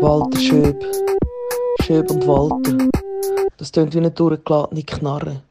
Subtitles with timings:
[0.00, 0.84] Walter Schöb.
[1.82, 2.88] Schöb und Walter.
[3.58, 5.42] Das tönt wie eine durchgeladene Knarre.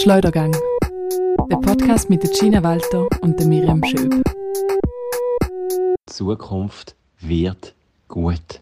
[0.00, 0.54] Schleudergang.
[1.50, 4.22] Der Podcast mit der Gina Walter und der Miriam Schöb.
[5.42, 7.74] Die Zukunft wird
[8.06, 8.60] gut.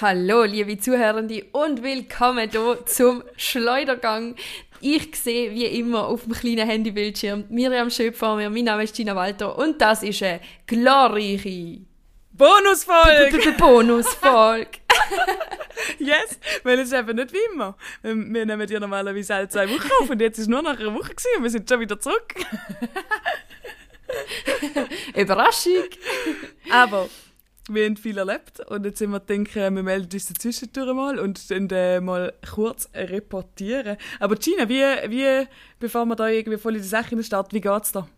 [0.00, 4.36] Hallo, liebe Zuhörende und willkommen hier zum Schleudergang.
[4.80, 8.48] Ich sehe wie immer auf dem kleinen Handybildschirm Miriam Schöp vor mir.
[8.48, 11.80] Mein Name ist Gina Walter und das ist eine glorreiche
[12.32, 13.52] Bonusfolge!
[13.58, 14.78] Bonusfolge.
[15.98, 17.76] yes, weil es ist eben nicht wie immer.
[18.00, 20.94] Wir, wir nehmen ja normalerweise alle zwei Wochen auf und jetzt ist nur nach einer
[20.94, 22.34] Woche gewesen und wir sind schon wieder zurück.
[25.14, 25.84] Überraschung.
[26.70, 27.10] Aber
[27.68, 31.50] wir haben viel erlebt und jetzt sind wir denken, wir melden uns zwischendurch mal und
[31.50, 33.96] dann äh, mal kurz reportieren.
[34.18, 35.46] Aber Gina, wie, wie,
[35.78, 38.08] bevor wir da irgendwie voll in die Sache starten, wie geht's da?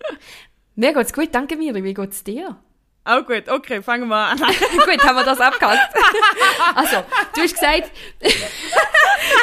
[0.74, 1.82] Mir geht's gut, danke Miri.
[1.84, 2.58] Wie geht's dir?
[3.06, 4.38] Auch gut, okay, fangen wir an.
[4.38, 5.94] gut, haben wir das abgehakt.
[6.74, 7.04] also,
[7.34, 7.90] du hast gesagt,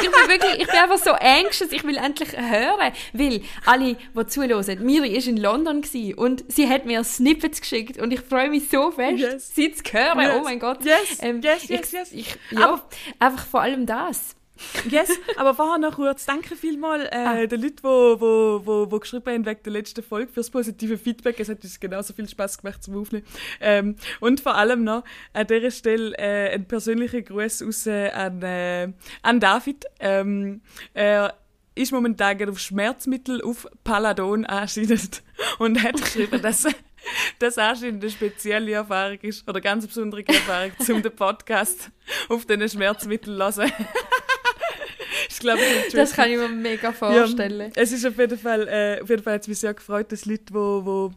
[0.02, 4.26] ich bin wirklich, ich bin einfach so anxious, ich will endlich hören, weil alle, die
[4.26, 5.82] zuhören, Miri war in London
[6.16, 9.54] und sie hat mir Snippets geschickt und ich freue mich so fest, Yes.
[9.54, 10.20] sie zu hören.
[10.20, 10.36] Yes.
[10.38, 10.84] Oh mein Gott.
[10.84, 12.12] Yes, Ähm, yes, ich, yes, yes.
[12.12, 14.34] Ich, ja, Aber- einfach vor allem das.
[14.88, 17.46] Yes, aber vorher noch kurz, danke vielmals äh, Ah.
[17.46, 21.40] den Leuten, die wo, wo, wo geschrieben haben wegen der letzten Folge fürs positive Feedback.
[21.40, 23.24] Es hat uns genauso viel Spaß gemacht zum Aufnehmen.
[23.60, 28.42] Ähm, und vor allem noch an dieser Stelle äh, ein persönlicher Gruß aus, äh, an,
[28.42, 28.92] äh,
[29.22, 29.84] an David.
[30.00, 30.60] Ähm,
[30.94, 31.34] er
[31.74, 35.22] ist momentan auf Schmerzmittel auf Paladon anscheinend
[35.58, 36.66] und hat geschrieben, dass
[37.38, 41.90] das anscheinend eine spezielle Erfahrung ist oder ganz besondere Erfahrung, um den Podcast
[42.28, 43.72] auf diesen Schmerzmitteln zu hören.
[45.28, 47.72] Ich glaube, das, ist Das kann ich mir mega vorstellen.
[47.74, 50.10] ja, es ist auf jeden Fall, äh, auf jeden Fall hat es mich sehr gefreut,
[50.12, 51.12] dass Leute, die wo, wo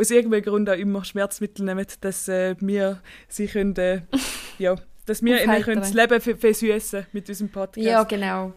[0.00, 4.02] aus irgendeinem Grund auch immer Schmerzmittel nehmen, dass äh, wir sie können, äh,
[4.58, 7.86] ja, dass wir ihnen können das Leben ver- versüßen mit unserem Podcast.
[7.86, 8.52] Ja, genau.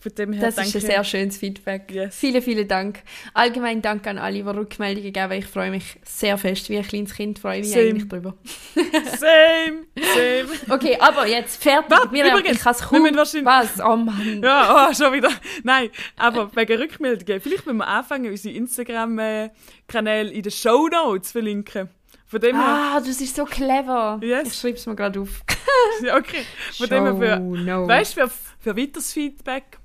[0.00, 0.80] Von dem her Das ist ein danke.
[0.86, 1.90] sehr schönes Feedback.
[1.92, 2.16] Yes.
[2.16, 3.02] Vielen, vielen Dank.
[3.34, 5.32] Allgemein Dank an alle, die Rückmeldungen geben.
[5.32, 7.84] Ich freue mich sehr fest, wie ein kleines Kind freue ich mich Same.
[7.90, 8.34] eigentlich drüber.
[8.74, 10.48] Same, same.
[10.70, 11.90] Okay, aber jetzt fertig.
[11.90, 13.44] Warte, Miriam, übrigens, ich kann es wir kaum...
[13.44, 13.80] Was?
[13.80, 14.40] Oh Mann.
[14.42, 15.30] Ja, oh, schon wieder.
[15.64, 17.40] Nein, aber wegen Rückmeldungen.
[17.40, 21.90] Vielleicht müssen wir anfangen, unsere Instagram-Kanäle in den Show Notes verlinken.
[22.26, 24.20] Von dem her, Ah, das ist so clever.
[24.22, 24.48] Yes.
[24.48, 25.42] Ich schreibe es mir gerade auf.
[26.16, 26.44] okay.
[26.78, 27.88] Von dem her für, no.
[27.88, 29.79] Weißt du, für, für weiteres Feedback,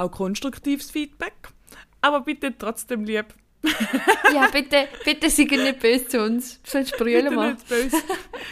[0.00, 1.34] auch konstruktives Feedback,
[2.00, 3.26] aber bitte trotzdem lieb.
[4.32, 6.60] Ja, bitte, bitte seid nicht böse zu uns.
[6.64, 7.50] Sonst brüllen wir.
[7.50, 7.96] nicht böse.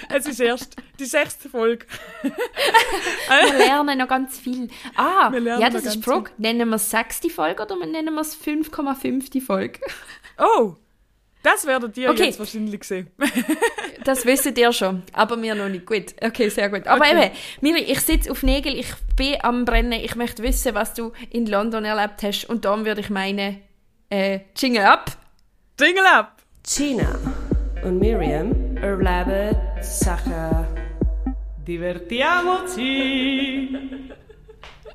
[0.09, 1.87] es ist erst die sechste Folge.
[2.23, 4.69] Wir lernen noch ganz viel.
[4.97, 6.33] Ah, ja, das ist die Frage.
[6.37, 9.41] Nennen wir es sechste Folge oder nennen wir es 5,5.
[9.41, 9.79] Folge?
[10.37, 10.75] Oh,
[11.45, 12.25] das werdet ihr Okay.
[12.25, 13.09] jetzt wahrscheinlich sehen.
[14.05, 15.87] Das wisst ihr schon, aber wir noch nicht.
[15.87, 16.87] Gut, okay, sehr gut.
[16.87, 17.27] Aber Okay.
[17.27, 21.13] eben, Miri, ich sitze auf Nägel, ich bin am Brennen, ich möchte wissen, was du
[21.31, 23.61] in London erlebt hast und darum würde ich meinen,
[24.11, 25.11] äh, Jingle ab.
[25.81, 26.37] Jingle ab!
[26.67, 27.19] Gina
[27.83, 30.67] und Miriam erleben Sachen.
[31.67, 33.69] Divertiamoci!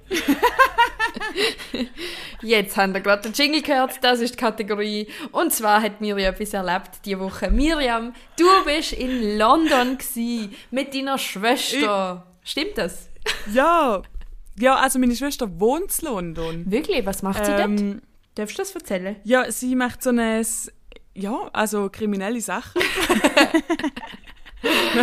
[2.41, 5.07] Jetzt haben wir gerade den Jingle gehört, das ist die Kategorie.
[5.31, 7.49] Und zwar hat Miriam etwas erlebt diese Woche.
[7.49, 9.97] Miriam, du bist in London
[10.71, 12.25] mit deiner Schwester.
[12.43, 13.09] Stimmt das?
[13.53, 14.01] Ja,
[14.59, 16.69] ja, also meine Schwester wohnt in London.
[16.69, 17.05] Wirklich?
[17.05, 17.79] Was macht sie dort?
[17.79, 18.01] Ähm,
[18.35, 19.15] Darfst du das erzählen?
[19.23, 20.41] ja, sie macht so eine,
[21.13, 22.81] ja, also kriminelle Sachen.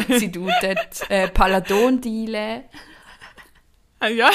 [0.09, 2.62] Sie tut dort äh, Paladon dealen.
[2.72, 2.77] Ah,
[4.09, 4.31] Ja.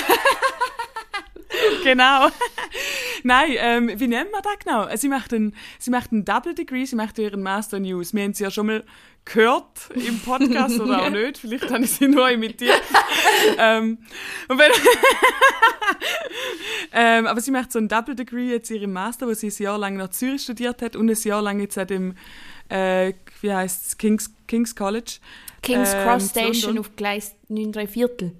[1.83, 2.29] genau.
[3.23, 4.95] Nein, ähm, wie nennt man das genau?
[4.95, 8.13] Sie macht einen, sie macht einen Double Degree, sie macht ihren Master News.
[8.13, 8.83] Wir haben sie ja schon mal
[9.25, 11.39] gehört im Podcast oder auch nicht.
[11.39, 12.81] Vielleicht habe ich sie nur imitiert.
[13.57, 13.97] ähm,
[14.47, 14.71] wenn,
[16.93, 19.77] ähm, aber sie macht so einen Double Degree jetzt ihren Master, wo sie ein Jahr
[19.77, 22.15] lang nach Zürich studiert hat und ein Jahr lang jetzt an dem,
[22.69, 25.17] äh, wie heißt es, King's, King's College.
[25.63, 28.31] King's Ähm, Cross Station auf Gleis 9 3 Viertel.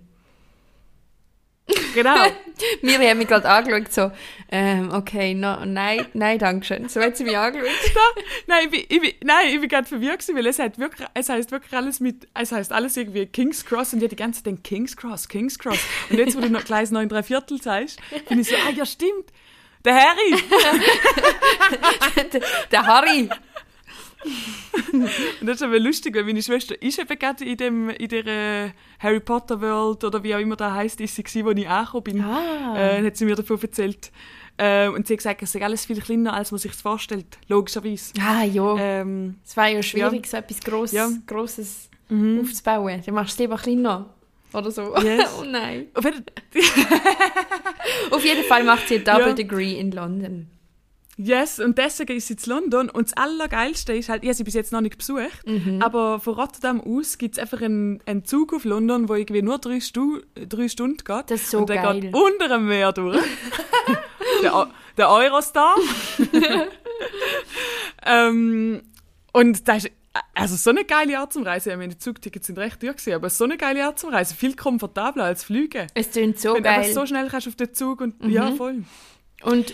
[1.96, 2.26] Genau.
[2.82, 4.12] Miri hat mich gerade angeschaut, so,
[4.52, 6.90] ähm, okay, no, nein, nein, danke schön.
[6.90, 7.70] So hat sie mich angeschaut.
[8.48, 11.08] Nein, ich bin, ich bin, nein, ich bin gerade verwirrt gewesen, weil es, hat wirklich,
[11.14, 14.44] es heißt wirklich alles mit, es heißt alles irgendwie King's Cross und ich die ganze
[14.44, 15.80] Zeit gedacht, King's Cross, King's Cross.
[16.10, 18.00] Und jetzt, wo du noch Gleis 9 3 Viertel sagst,
[18.30, 19.32] bin ich so, ah ja, stimmt,
[19.84, 20.44] der Harry.
[22.32, 23.30] der, der Harry.
[24.92, 28.26] Und das ist aber lustig, weil meine Schwester ist eben gerade in, dem, in der
[28.28, 28.70] äh,
[29.00, 32.04] Harry Potter World oder wie auch immer da heißt, ist sie gewesen, wo ich angekommen
[32.04, 32.22] bin.
[32.22, 32.76] Ah.
[32.78, 34.12] Äh, hat sie mir davon erzählt.
[34.58, 38.14] Äh, und sie hat gesagt, es sei alles viel kleiner, als man sich vorstellt, logischerweise.
[38.20, 38.76] Ah, ja.
[38.78, 41.10] Ähm, es war ja schwierig, so etwas Gross, Ja.
[41.28, 43.02] Grosses aufzubauen.
[43.06, 44.10] Dann machst du es lieber kleiner.
[44.54, 44.96] Oder so.
[45.04, 45.30] Yes.
[45.42, 45.88] oh nein.
[45.94, 46.24] auf jeden-
[48.12, 49.34] Auf jeden Fall macht sie ein Double Ja.
[49.34, 50.48] Degree in London.
[51.18, 52.90] Yes, und deswegen ist sie in London.
[52.90, 55.44] Und das Allergeilste ist halt, ich habe sie bis jetzt noch nicht besucht,
[55.80, 59.58] aber von Rotterdam aus gibt es einfach einen, einen Zug auf London, wo irgendwie nur
[59.60, 61.32] drei, Stu drei Stunden geht.
[61.32, 62.02] Das ist so und der geil.
[62.02, 63.20] geht unter dem Meer durch.
[64.42, 64.68] der,
[64.98, 65.76] der Eurostar.
[68.06, 68.82] ähm,
[69.32, 69.92] und das ist
[70.34, 71.72] also so eine geile Art zum Reisen.
[71.72, 74.36] Ich meine, die Zugtickets sind recht teuer gewesen, aber so eine geile Art zum Reisen.
[74.36, 75.88] Viel komfortabler als Fliegen.
[75.94, 76.80] Es klingt so Wenn du geil.
[76.80, 78.84] einfach so schnell kannst auf den Zug und ja, voll.
[79.44, 79.74] Und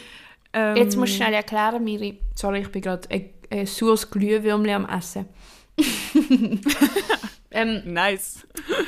[0.54, 2.20] Ähm, jetzt musst du schnell erklären, Miri.
[2.36, 5.26] Sorry, ich bin gerade ein, ein saures Glühwürmchen am Essen.
[7.52, 8.46] ähm, Nice.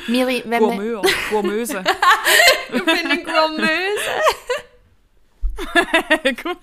[0.08, 0.58] Miri, wenn.
[0.58, 1.82] Gourmeur, Gourmeuse.
[2.72, 3.70] Ich bin eine Gourmeuse.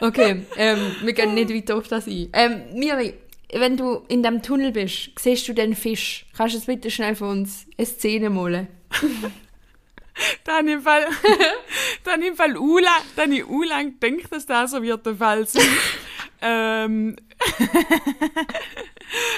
[0.00, 2.28] Okay, ähm, wir gehen nicht weiter auf das ein.
[2.32, 3.14] Ähm, Miri,
[3.52, 6.26] wenn du in dem Tunnel bist, siehst du den Fisch.
[6.36, 8.68] Kannst du jetzt bitte schnell für uns eine Szene malen?
[10.44, 11.06] Dann im Fall,
[12.04, 15.66] dann im Fall Ula, dann ich Ulang denkt, dass das so wird der Fall sein.
[16.40, 17.16] ähm,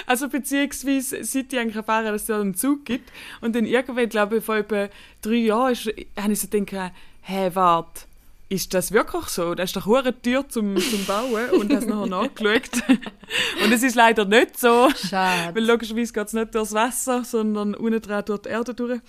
[0.06, 3.10] also beziehungsweise seit ich eigentlich erfahren dass es da einen Zug gibt
[3.40, 4.88] und dann irgendwann, glaube ich, vor etwa
[5.20, 6.92] drei Jahren, ist, habe ich so gedacht,
[7.22, 8.02] hä, warte,
[8.50, 9.54] ist das wirklich so?
[9.54, 12.68] Das ist doch eine Tür zum, zum Bauen und das nachher nachgeschaut.
[13.64, 14.88] und es ist leider nicht so.
[14.88, 15.60] Weil Schade.
[15.60, 19.00] logischerweise geht es nicht durchs Wasser, sondern unten dran durch die Erde durch.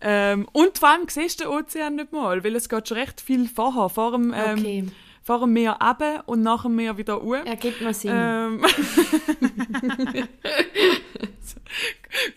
[0.00, 3.20] Ähm, und vor allem siehst du den Ozean nicht mal, weil es geht schon recht
[3.20, 4.84] viel vorher, vor dem, ähm, Okay,
[5.24, 7.44] vor dem Meer runter und nach dem Meer wieder hoch.
[7.46, 8.12] ergibt mir Sinn.
[8.14, 8.64] Ähm,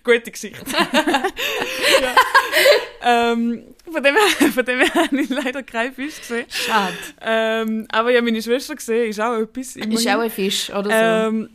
[0.04, 0.66] Gute Geschichte.
[2.02, 2.16] ja.
[3.04, 6.46] ähm, von, dem her, von dem her habe ich leider keinen Fisch gesehen.
[6.50, 6.96] Schade.
[7.22, 9.76] Ähm, aber ja, meine Schwester gesehen, ist auch etwas.
[9.76, 10.10] Ist immerhin.
[10.10, 11.38] auch ein Fisch oder so.
[11.38, 11.50] Ähm,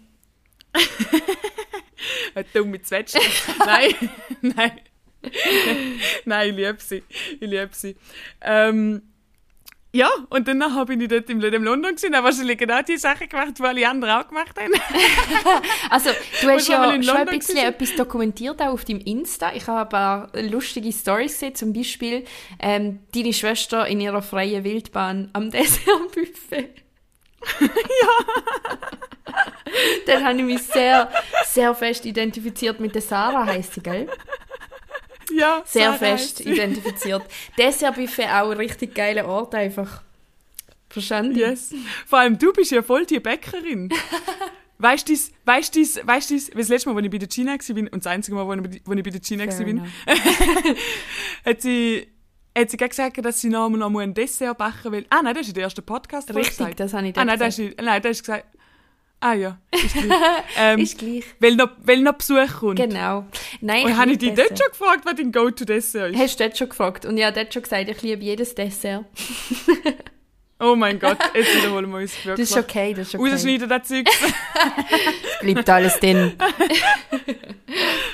[2.35, 3.21] eine dumme Zwetschge.
[3.59, 3.95] nein,
[4.43, 4.81] nein.
[6.27, 7.03] nein, ich liebe sie.
[7.41, 7.97] Ich liebe sie.
[8.43, 9.12] Ähm,
[9.95, 13.29] ja, und danach bin ich dort im in London gewesen, habe wahrscheinlich genau die Sachen
[13.29, 14.73] gemacht, die alle anderen auch gemacht haben.
[15.91, 16.11] Also,
[16.41, 17.67] du hast ja schon ein London bisschen waren.
[17.67, 19.53] etwas dokumentiert, auch auf deinem Insta.
[19.55, 22.25] Ich habe ein paar lustige Stories gesehen, zum Beispiel
[22.59, 26.71] ähm, deine Schwester in ihrer freien Wildbahn am Dessertbuffet.
[27.61, 27.69] ja.
[30.07, 31.11] Dann habe ich mich sehr,
[31.45, 34.09] sehr fest identifiziert mit der Sarah, heisst sie, gell?
[35.37, 37.23] Ja, Sehr fest identifiziert.
[37.59, 40.03] Dessertbuffet auch ein richtig geiler Ort einfach.
[40.89, 41.37] Verstanden?
[41.37, 41.75] Yes.
[42.07, 43.89] Vor allem du bist ja voll die Bäckerin.
[44.79, 45.15] Weißt du,
[45.45, 48.07] weißt du, weißt du, das letzte Mal, als ich bei der China war, und das
[48.09, 49.87] einzige Mal, wo ich, bei der China Fair war,
[51.45, 52.09] hat sie,
[52.59, 55.07] hat sie gesagt, dass sie noch, noch ein Dessert backen will.
[55.09, 56.35] Ah, nein, das ist der erste Podcast.
[56.35, 57.79] Richtig, das habe ich Ah, nein, das gesagt.
[57.79, 58.47] ist, nein, das ist gesagt.
[59.25, 60.19] Ah ja, ist gleich.
[60.59, 61.25] ähm, Ist gleich.
[61.39, 62.77] weil, noch, weil noch Besuch kommt.
[62.77, 63.25] Genau.
[63.61, 66.19] Nein, Und ich habe ich dich dort schon gefragt, was dein Go-To-Dessert ist?
[66.21, 67.07] Hast du dort schon gefragt?
[67.07, 69.05] Und ich habe dort schon gesagt, ich liebe jedes Dessert.
[70.65, 72.51] Oh mein Gott, jetzt wiederholen wir uns Das wirklich.
[72.51, 73.33] ist okay, das ist okay.
[73.33, 74.07] Rausschneiden das Zeug.
[75.41, 76.35] Bleibt alles drin.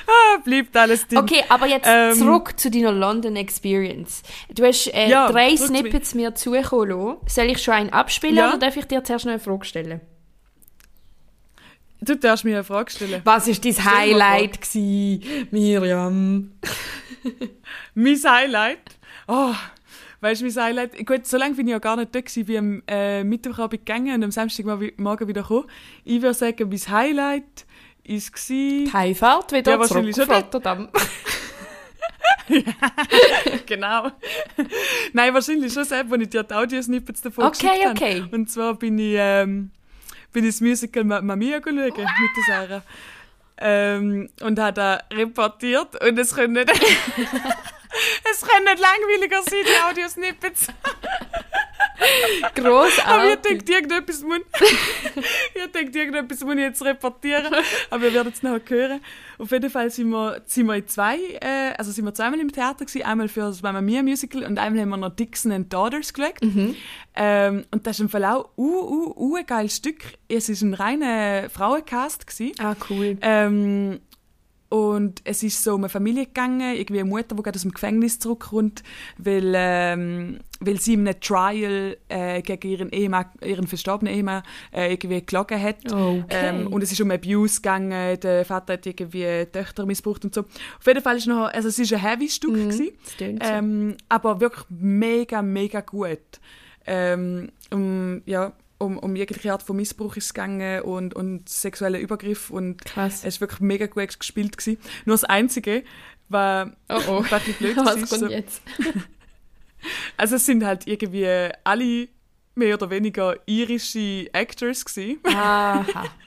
[0.07, 1.19] ah, bleibt alles drin.
[1.19, 4.23] Okay, aber jetzt Ähm, zurück zu deiner London Experience.
[4.49, 5.55] Du hast äh, Ja, drei.
[5.55, 7.17] Snippets mir zukommen lassen.
[7.27, 8.49] Soll ich schon einen abspielen Ja.
[8.49, 10.01] oder darf ich dir zuerst noch eine Frage stellen?
[12.01, 13.21] Du darfst mir eine Frage stellen.
[13.25, 16.51] Was war dein Highlight, gewesen, Miriam?
[17.93, 18.79] Mein Highlight?
[19.27, 19.53] Oh,
[20.21, 21.05] weißt du, mein Highlight?
[21.05, 24.15] Gut, so lange bin ich ja gar nicht da gewesen, wie am äh, Mittwochabend gegangen
[24.15, 25.65] und am Samstagmorgen wieder gekommen.
[26.05, 27.65] Ich würde sagen, mein Highlight
[28.03, 30.29] ist gsi Die Heimfahrt wieder Ja, zurück auf.
[30.29, 30.89] Rotterdam.
[33.65, 34.09] genau.
[35.13, 37.91] Nein, wahrscheinlich schon selbst, wenn ich dir die Audiosnippets davon Okay, geschickt habe.
[37.91, 38.23] okay.
[38.31, 39.71] Und zwar bin ich, ähm,
[40.31, 42.07] bin ich das Musical Mamma Mia schauen mit der
[42.47, 42.83] Sarah.
[43.61, 46.71] Ähm, und habe da reportiert und es können nicht,
[48.31, 50.67] es können nicht langweiliger sein, die Audiosnippets.
[53.05, 54.39] Aber ich denke, irgendetwas muss,
[55.55, 57.53] ich denke, irgendetwas muss ich jetzt reportieren.
[57.89, 59.01] Aber wir werden es nachher hören.
[59.37, 62.51] Auf jeden Fall sind wir, sind wir in zwei, äh, also sind wir zweimal im
[62.51, 63.03] Theater gewesen.
[63.03, 66.35] Einmal für das Mamma Mia Musical und einmal haben wir noch Dixon and Daughters geschaut.
[67.15, 70.03] Ähm, und das ist im Fall auch uh, uh, uh, ein geiles Stück.
[70.27, 72.53] Es ist ein reiner Frauencast gewesen.
[72.59, 73.17] Ah, cool.
[73.21, 73.99] Ähm,
[74.69, 77.71] und es ist so um eine Familie gegangen, irgendwie eine Mutter, die gerade aus dem
[77.71, 78.83] Gefängnis zurückkommt,
[79.17, 84.91] weil, ähm, weil sie in einem Trial äh, gegen ihren, Ehemann, ihren verstorbenen Ehemann äh,
[84.93, 85.91] irgendwie gelogen hat.
[85.91, 86.23] Okay.
[86.29, 90.41] Ähm, und es ist um Abuse gegangen, der Vater hat irgendwie Töchter missbraucht und so.
[90.41, 93.51] Auf jeden Fall ist noch, also es ist ein heavy Stück gewesen, tönt so.
[93.51, 96.19] ähm, aber wirklich mega, mega gut.
[96.85, 102.49] Ähm, um, ja, um, um jegliche Art von Missbrauch ist gegangen und, und sexuellen Übergriff
[102.49, 103.23] und Krass.
[103.23, 104.57] es war wirklich mega gut gespielt.
[104.57, 104.79] Gewesen.
[105.05, 105.83] Nur das Einzige,
[106.29, 107.25] war, Oh oh.
[107.29, 108.61] was bisschen blöd Was ist kommt so, jetzt?
[110.17, 112.07] also es sind halt irgendwie alle
[112.55, 115.19] mehr oder weniger irische Actors gewesen.
[115.23, 116.05] Aha.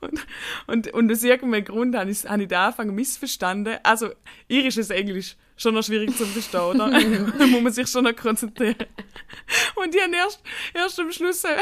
[0.00, 0.26] Und,
[0.66, 3.78] und, und aus irgendeinem Grund habe ich, habe ich den Anfang missverstanden.
[3.82, 4.10] Also,
[4.48, 6.90] irisches Englisch, schon noch schwierig zu verstehen, oder?
[7.38, 8.86] da muss man sich schon noch konzentrieren.
[9.76, 10.42] Und ich habe erst,
[10.74, 11.56] erst am Schluss, äh,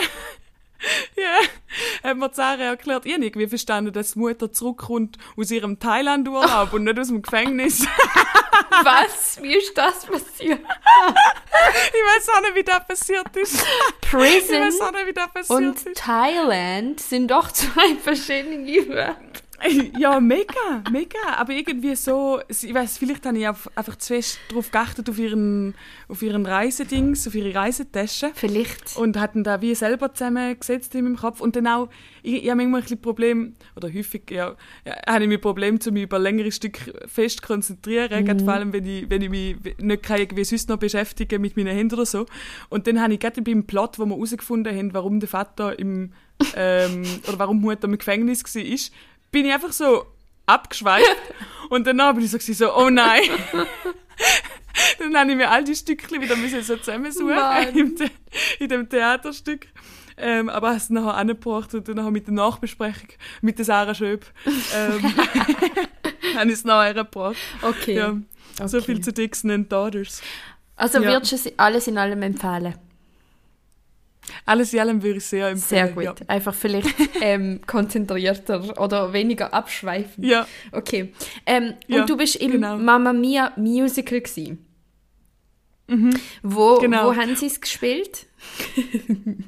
[1.17, 5.79] ja, hat mir Sarah erklärt, ich habe irgendwie verstanden, dass die Mutter zurückkommt aus ihrem
[5.79, 7.85] Thailand-Urlaub und nicht aus dem Gefängnis.
[8.83, 9.39] Was?
[9.43, 10.61] Wie ist das passiert?
[10.61, 13.65] ich weiß auch nicht, wie das passiert ist.
[14.03, 15.97] Ich Prison weiß auch nicht, wie das passiert und ist.
[15.97, 19.17] Thailand sind doch zwei verschiedene Wörter.
[19.99, 21.19] Ja, mega, mega.
[21.37, 25.75] Aber irgendwie so, ich weiß, vielleicht habe ich einfach zu fest darauf geachtet, auf ihren,
[26.09, 28.31] auf ihren Reisedings, auf ihre Reisetasche.
[28.35, 28.97] Vielleicht.
[28.97, 31.41] Und hatten da wie selber zusammengesetzt in meinem Kopf.
[31.41, 31.89] Und dann auch,
[32.23, 35.81] ich, ich habe manchmal ein bisschen Problem, oder häufig, ja, ja habe ich mir Problem,
[35.81, 38.25] zu mich über längere Stücke fest konzentrieren.
[38.25, 41.57] Gerade vor allem, wenn ich, wenn ich mich nicht kann irgendwie sonst noch beschäftigen mit
[41.57, 42.27] meinen Händen oder so.
[42.69, 46.13] Und dann habe ich gerade beim Plot, wo wir herausgefunden haben, warum der Vater im,
[46.55, 48.93] ähm, oder warum Mutter im Gefängnis war, ist,
[49.31, 50.07] bin ich einfach so
[50.47, 51.17] abgeschweift.
[51.71, 53.23] und danach bin ich so, so oh nein.
[54.99, 57.37] dann habe ich mir all die Stückchen wieder müssen so zusammensuchen
[57.75, 58.11] im The
[58.59, 59.67] in dem Theaterstück.
[60.21, 63.09] Ähm, aber hast es nachher angebracht und dann nachher mit der Nachbesprechung
[63.41, 64.27] mit der Sarah Schöb
[64.75, 65.15] ähm,
[66.35, 67.37] habe ich es nachher gebracht.
[67.63, 67.95] Okay.
[67.97, 68.17] Ja,
[68.67, 68.87] so Okay.
[68.87, 70.21] viel zu Dixon and Daughters.
[70.75, 71.13] Also Ja.
[71.13, 72.75] würdest du es alles in allem empfehlen?
[74.45, 75.87] Alles in allem würde ich sehr empfehlen.
[75.95, 76.21] Sehr gut.
[76.21, 76.27] Ja.
[76.29, 76.89] Einfach vielleicht
[77.21, 80.25] ähm, konzentrierter oder weniger abschweifend.
[80.27, 80.47] ja.
[80.73, 81.13] Okay.
[81.47, 82.77] Ähm, Ja, und du bist im genau.
[82.77, 84.59] Mamma Mia Musical gsi.
[86.43, 87.07] Wo, Genau.
[87.07, 88.27] wo haben sie es gespielt?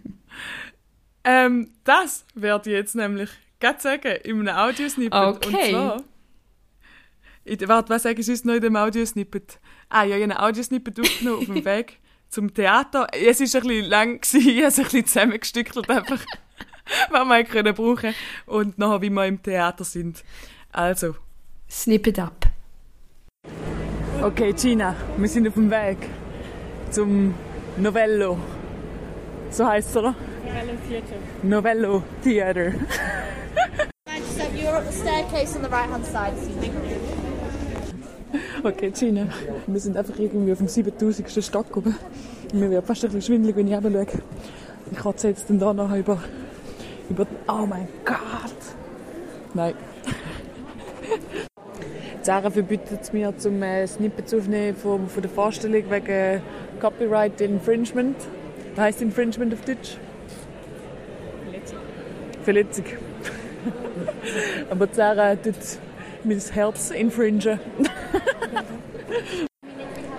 [1.22, 3.28] Ähm, das werde ich jetzt nämlich
[3.60, 5.12] gerade sagen, in einem Audiosnippet.
[5.12, 5.70] Und Okay.
[5.70, 6.02] zwar...
[7.44, 9.58] In, warte, was sage ich sonst noch in dem Audiosnippet?
[9.90, 11.99] Ah ja, ich habe ein Audiosnippet aufgenommen auf dem Weg
[12.30, 13.08] zum Theater.
[13.12, 16.20] Es war ein bisschen lang, gewesen, ich habe es ein bisschen zusammengestückelt, einfach,
[17.10, 18.14] was wir können brauchen
[18.46, 20.24] Und nachher, wie wir im Theater sind.
[20.72, 21.16] Also,
[21.68, 22.46] Snippet up.
[24.22, 25.98] Okay, Gina, wir sind auf dem Weg
[26.90, 27.34] zum
[27.76, 28.38] Novello.
[29.50, 30.14] So heißt es, oder?
[30.44, 31.16] Novello Theater.
[31.42, 32.72] Novello Theater.
[34.36, 36.32] So you're up the staircase on the right hand side.
[38.62, 39.26] Okay, Gina,
[39.66, 41.44] wir sind einfach irgendwie auf dem 7000.
[41.44, 41.96] Stock oben.
[42.52, 44.22] Mir wird fast ein bisschen schwindelig, wenn ich runter schaue.
[44.90, 46.22] Ich kotze jetzt dann da noch über,
[47.08, 47.26] über...
[47.48, 48.18] Oh mein Gott!
[49.54, 49.74] Nein.
[52.22, 56.42] Sarah verbietet mir, zum äh, Snippets aufnehmen von, von der Vorstellung wegen
[56.80, 58.16] Copyright Infringement.
[58.74, 59.96] Was heisst Infringement auf Deutsch?
[61.44, 61.78] Verletzung.
[62.42, 62.84] Verletzung.
[64.70, 65.54] Aber Sarah tut
[66.24, 67.58] mein Herz infringen.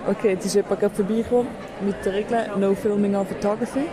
[0.06, 1.46] Okay, jetzt ist jemand gerade vorbeigekommen
[1.84, 3.86] mit der Regel No Filming or Photography.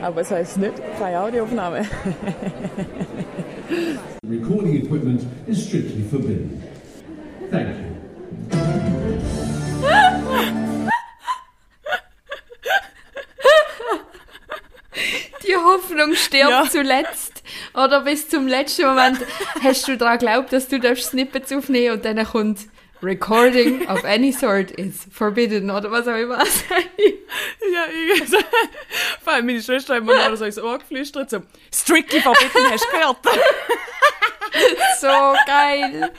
[0.00, 1.82] Aber es heisst nicht keine Audioaufnahme.
[4.28, 6.62] Recording equipment is strictly forbidden.
[7.50, 7.74] Thank you.
[15.46, 16.64] Die Hoffnung stirbt Ja.
[16.70, 17.31] zuletzt.
[17.74, 19.18] Oder bis zum letzten Moment
[19.62, 22.60] hast du daran geglaubt, dass du darfst Snippets aufnehmen und dann kommt
[23.02, 26.38] Recording of any sort is forbidden oder was auch immer.
[26.38, 28.36] ja, irgendwie.
[29.24, 31.42] Vor allem meine Schwester hat mir noch so ins Ohr geflüstert, so
[31.74, 33.16] «Strictly forbidden, hast du gehört?»
[35.00, 36.12] so geil.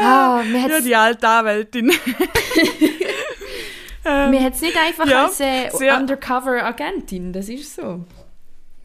[0.00, 1.86] Ah, Ja, die alte Anwältin.
[4.04, 8.04] mir hat's nicht einfach ja, als äh, Undercover-Agentin, das ist so.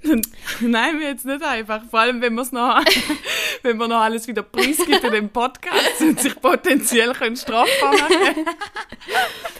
[0.62, 1.82] Nein, mir jetzt nicht einfach.
[1.89, 2.82] Vor allem, wenn, wir's noch,
[3.63, 8.46] wenn man noch alles wieder preisgibt in dem Podcast und sich potenziell können strafbar machen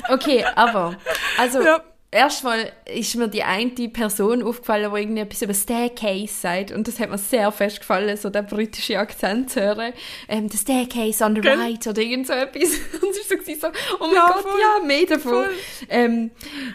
[0.10, 0.96] Okay, aber,
[1.38, 1.82] also, Ja.
[2.12, 6.72] Erstmal ist mir die eine Person aufgefallen, die irgendwie etwas über Staircase sagt.
[6.72, 9.94] Und das hat mir sehr fest gefallen, so den britischen Akzent zu hören.
[10.28, 11.58] Ähm, the Staircase on the Gell?
[11.60, 12.70] right oder irgend so etwas.
[13.02, 13.30] Und es
[13.62, 14.60] war so, oh mein Ja, Gott, voll.
[14.60, 15.46] ja, mehr davon.
[15.90, 16.32] Ähm,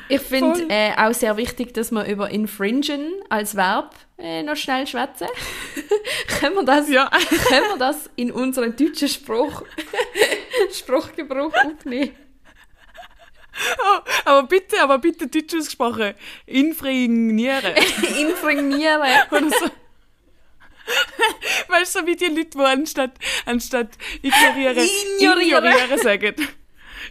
[0.09, 4.87] ich finde äh, auch sehr wichtig, dass wir über infringen als Verb äh, noch schnell
[4.87, 5.27] schwätzen.
[6.41, 7.11] können, wir das, Ja.
[7.49, 9.63] können wir das in unseren deutschen Spruch,
[10.73, 12.11] Spruchgebrauch aufnehmen?
[14.25, 16.15] Aber bitte, aber bitte deutsch ausgesprochen.
[16.47, 17.75] Infringnieren.
[19.31, 19.71] Oder so.
[21.69, 23.13] Weißt du, so wie die Leute, die anstatt,
[23.47, 23.91] anstatt
[24.23, 24.77] ignorieren,
[25.19, 25.65] Ignorieren.
[25.65, 26.35] ignorieren sagen.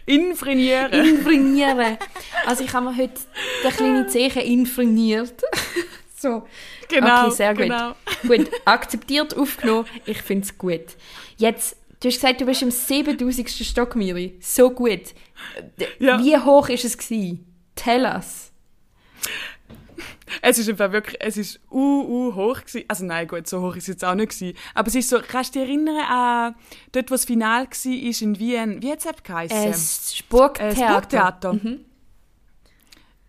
[0.06, 0.92] Infringnieren.
[0.92, 1.98] Infringnieren.
[2.46, 3.20] Also ich habe mir heute
[3.62, 5.42] den kleinen Zeichen infringiert.
[6.16, 6.46] so.
[6.88, 7.26] Genau.
[7.26, 7.62] Okay, sehr gut.
[7.62, 7.94] genau.
[8.26, 9.88] Gut, akzeptiert, aufgenommen.
[10.04, 10.96] Ich finde es gut.
[11.36, 13.48] Jetzt, du hast gesagt, du bist im 7000.
[13.50, 14.36] Stock, Miri.
[14.40, 15.14] So gut.
[15.98, 16.18] Ja.
[16.22, 17.46] Wie hoch ist es gewesen?
[17.74, 18.50] Tell us.
[20.42, 22.84] Es ist einfach wirklich, es ist uh, uh, hoch gewesen.
[22.88, 24.56] Also nein, gut, so hoch ist es jetzt auch nicht gewesen.
[24.74, 26.54] Aber es ist so, kannst du dich erinnern an
[26.92, 29.56] dort, wo das Finale war, ist in Wien, wie hat es geheißen?
[29.56, 30.74] Äh, Äh, das Spurgtheater.
[30.74, 31.52] das Burgtheater.
[31.54, 31.80] Mhm.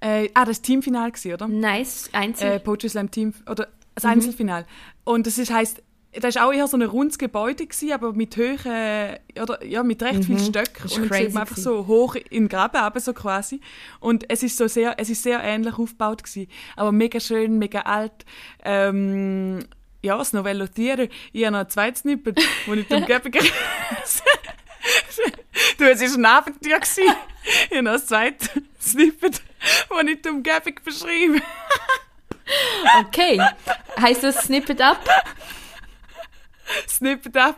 [0.01, 1.47] Äh, ah, das Teamfinale gewesen, oder?
[1.47, 2.53] Nice, einzel.
[2.53, 4.09] Äh, Poetry Slam Team, oder das Mhm.
[4.11, 4.65] Einzelfinale.
[5.03, 5.81] Und das ist, heisst,
[6.19, 10.01] das war auch eher so ein rundes Gebäude, gewesen, aber mit Höhen, oder ja, mit
[10.01, 10.85] recht vielen Stöcken.
[10.85, 11.03] Mhm.
[11.03, 13.61] Und dann sieht man einfach so hoch in den Graben runter, so quasi.
[13.99, 16.49] Und es ist so sehr, es ist sehr ähnlich aufgebaut gewesen.
[16.75, 18.25] Aber mega schön, mega alt.
[18.63, 19.65] Ähm,
[20.01, 21.09] ja, das Novello Tiere.
[21.33, 23.31] Ich habe noch ein zweites Snippet, wo ich die Umgebung...
[25.77, 26.79] du, es war ein Abenteuer.
[26.79, 27.15] gewesen.
[27.69, 29.41] Ich habe noch ein zweites Snippet,
[29.89, 31.41] wo ich die Umgebung beschreibe.
[33.07, 33.41] Okay.
[33.99, 34.99] Heißt das Snippet up?
[36.87, 37.57] Snippet ab.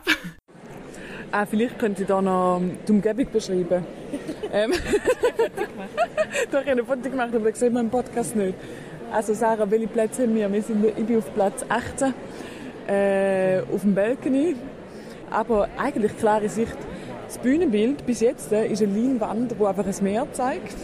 [1.30, 3.84] Ah, vielleicht könnte ich da noch die Umgebung beschreiben.
[4.52, 4.72] ähm,
[6.50, 8.54] da habe ich ein Foto gemacht, aber das sieht man im Podcast nicht.
[9.12, 10.50] Also Sarah, welche Plätze haben wir?
[10.50, 12.14] wir sind, ich bin auf Platz 18
[12.86, 14.56] äh, auf dem Balkony.
[15.30, 16.76] Aber eigentlich klare Sicht.
[17.26, 20.76] Das Bühnenbild bis jetzt äh, ist eine Leinwand, die einfach ein Meer zeigt.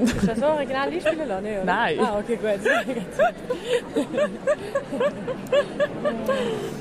[0.00, 1.44] Hast du so original einspielen lassen?
[1.44, 1.64] Nicht, oder?
[1.64, 2.00] Nein.
[2.00, 2.60] Ah, okay, gut.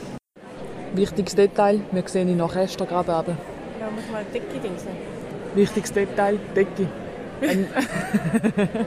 [0.94, 3.36] Wichtiges Detail, wir sehen ihn nach Estergraben runter.
[3.80, 4.98] Ja, muss mal dicke Dings nehmen.
[5.56, 6.88] Wichtiges Detail, Decke.
[7.42, 7.68] Ein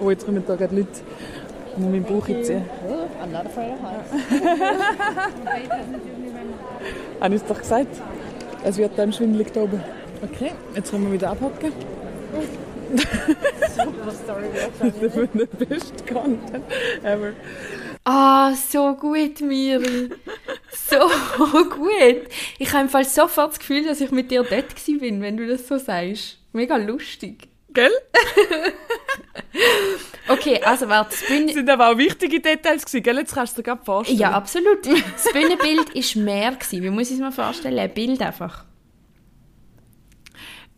[0.00, 0.88] oh, jetzt kommen da gerade Leute.
[1.76, 2.28] Muss meinen Bauch.
[2.28, 4.10] I'm not afraid of heights.
[7.20, 8.00] Habe ich es doch gesagt?
[8.64, 9.82] Es wird einem schwindelig da oben.
[10.22, 11.72] Okay, jetzt können wir wieder abhocken.
[12.96, 14.46] Super Story.
[14.80, 16.64] Das wird der beste Content
[17.02, 17.32] ever.
[18.10, 20.08] Ah, so gut, Miri.
[20.72, 20.96] So
[21.68, 22.22] gut.
[22.58, 25.46] Ich habe im Fall sofort das Gefühl, dass ich mit dir dort bin, wenn du
[25.46, 26.38] das so sagst.
[26.54, 27.48] Mega lustig.
[27.74, 27.92] Gell?
[30.28, 31.52] Okay, also warte, das Bühne...
[31.52, 33.16] Sind aber auch wichtige Details gewesen, gell?
[33.16, 34.18] Jetzt kannst du dir gerade vorstellen.
[34.18, 34.86] Ja, absolut.
[34.86, 36.52] Das Bühnenbild war mehr.
[36.52, 36.82] Gewesen.
[36.82, 37.78] Wie muss ich es mir vorstellen?
[37.78, 38.64] Ein Bild einfach.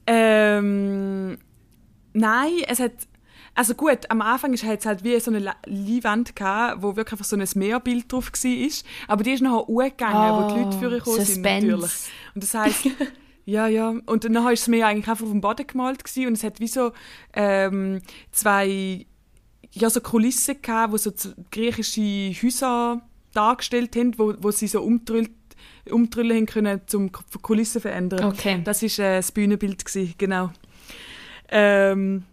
[0.07, 1.37] Ähm,
[2.13, 2.93] nein, es hat.
[3.61, 7.27] Also gut, am Anfang hat es halt wie so eine Leinwand gehabt, wo wirklich einfach
[7.27, 8.71] so ein Meerbild drauf war.
[9.07, 11.67] Aber die ist nachher hochgegangen, wo die Leute für gekommen sind Suspense.
[11.67, 11.91] natürlich.
[12.35, 12.89] Und das heisst,
[13.45, 13.91] ja, ja.
[14.07, 16.59] Und dann ist das Meer eigentlich einfach auf dem Boden gemalt gewesen, und es hat
[16.59, 16.93] wie so
[17.35, 18.01] ähm,
[18.33, 19.05] zwei
[19.73, 21.13] ja, so Kulissen gehabt, wo so
[21.51, 22.01] griechische
[22.43, 23.03] Häuser
[23.35, 25.33] dargestellt haben, wo, wo sie so umtrüllt
[25.91, 28.25] umtrüllen haben können, um Kulissen zu verändern.
[28.25, 28.63] Okay.
[28.65, 30.51] Das war äh, das Bühnenbild, gewesen, genau.
[31.51, 32.25] Ähm,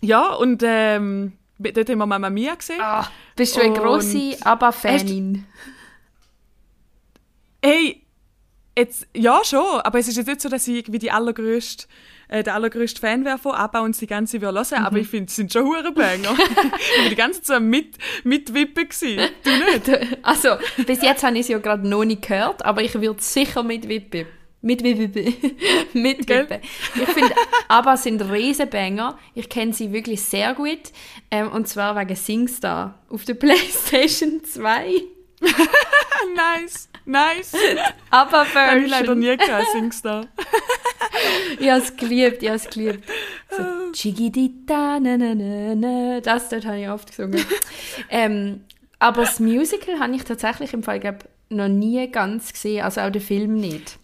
[0.00, 2.80] ja, und ähm, dort haben wir Mama Mia gesehen.
[2.80, 5.46] Ah, bist du eine grosse ABBA-Fanin?
[7.62, 8.02] Hey,
[8.76, 11.86] jetzt, ja schon, aber es ist jetzt nicht so, dass ich irgendwie die allergrößte,
[12.28, 15.28] äh, der allergrößte Fan wäre von ABBA und sie ganze hören hören, aber ich finde,
[15.28, 16.34] es sind schon hure Banger.
[16.38, 19.30] ich war die ganze Zeit mit, mit Wippen gewesen.
[19.44, 20.18] Du nicht?
[20.22, 23.62] Also, bis jetzt habe ich es ja gerade noch nicht gehört, aber ich würde sicher
[23.62, 24.26] mit Wippe.
[24.62, 25.32] Mit Wippe.
[25.94, 26.28] mit?
[26.28, 26.60] Wippe.
[26.94, 27.34] Ich finde,
[27.68, 29.18] ABBA sind Riesenbanger.
[29.34, 30.92] Ich kenne sie wirklich sehr gut.
[31.30, 35.02] Ähm, und zwar wegen SingStar auf der Playstation 2.
[36.36, 37.52] nice, nice.
[38.10, 39.18] ABBA Habe ich leider Version.
[39.20, 40.26] nie gehabt, Singstar.
[41.58, 43.08] Ich habe es geliebt, ich habe es geliebt.
[43.50, 46.20] So, Chigidita, na, na, na, na.
[46.20, 47.42] Das dort habe ich oft gesungen.
[48.10, 48.64] ähm,
[48.98, 53.10] aber das Musical habe ich tatsächlich im Fall, glaub, noch nie ganz gesehen, also auch
[53.10, 53.98] den Film nicht.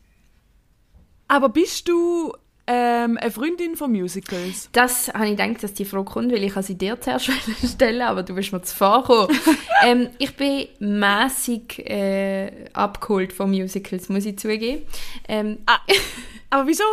[1.29, 2.33] Aber bist du
[2.67, 4.69] ähm, eine Freundin von Musicals?
[4.73, 7.31] Das habe ich gedacht, dass die Frage kommt, weil ich sie dir zuerst
[7.75, 9.29] stellen aber du bist mir zuvor
[9.85, 14.83] ähm, ich bin mäßig äh, abgeholt von Musicals, muss ich zugeben.
[15.29, 15.59] Ähm,
[16.49, 16.85] Aber wieso?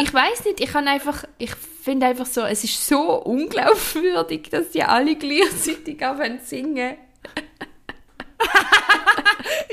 [0.00, 4.70] ich weiß nicht, ich kann einfach, ich finde einfach so, es ist so unglaubwürdig, dass
[4.70, 6.96] die alle gleichzeitig anfangen zu singen.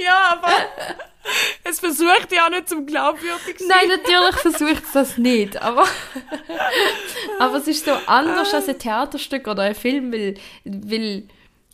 [0.04, 0.52] Ja, aber
[1.63, 3.77] es versucht ja auch nicht zum glaubwürdig zu sein.
[3.88, 5.86] Nein, natürlich versucht es das nicht, aber,
[7.39, 11.23] aber es ist so anders als ein Theaterstück oder ein Film, weil, weil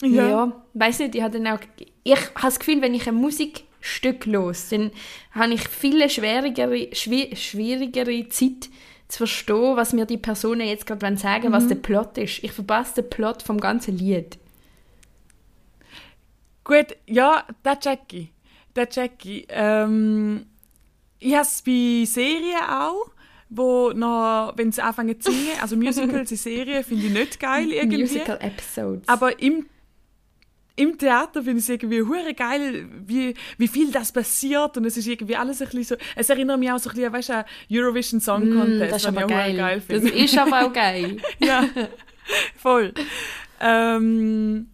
[0.01, 0.61] ja, Ja.
[0.73, 1.59] weiß nicht, ich habe dann auch,
[2.03, 4.91] ich habe das Gefühl, wenn ich ein Musikstück los, dann
[5.31, 8.69] habe ich viel schwierigere, schwi schwierigere Zeit
[9.07, 12.43] zu verstehen, was mir die Personen jetzt gerade wollen sagen, was der Plot ist.
[12.43, 14.37] Ich verpasse den Plot vom ganzen Lied.
[16.63, 18.29] Gut, ja, das check ich.
[18.87, 19.45] Check ich.
[19.49, 20.45] Ähm,
[21.19, 23.11] ich habe es bei Serien auch,
[23.49, 27.71] wo noch, wenn sie anfangen zu singen, also Musicals in Serien finde ich nicht geil
[27.71, 28.01] irgendwie.
[28.01, 29.07] Musical Episodes.
[29.07, 29.65] Aber im,
[30.75, 34.95] im Theater finde ich es irgendwie hure geil, wie, wie viel das passiert und es
[34.95, 37.33] ist irgendwie alles ein bisschen so, es erinnert mich auch so ein bisschen, weißt du,
[37.37, 39.57] an Eurovision Song Mm, Contest, das ist aber geil.
[39.57, 41.17] geil das ist aber auch geil.
[41.39, 41.65] ja,
[42.55, 42.93] voll.
[43.59, 44.69] Ähm,